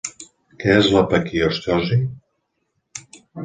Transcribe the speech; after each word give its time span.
Què 0.63 0.77
és 0.77 0.89
la 0.95 1.03
paquiostosi? 1.11 2.01